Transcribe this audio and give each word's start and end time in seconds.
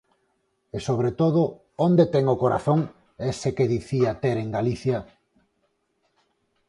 E, 0.75 0.77
sobre 0.87 1.11
todo, 1.21 1.41
¿onde 1.87 2.05
ten 2.13 2.25
o 2.33 2.39
corazón, 2.43 2.79
ese 3.31 3.49
que 3.57 3.71
dicía 3.75 4.19
ter 4.23 4.35
en 4.43 4.49
Galicia? 4.57 4.97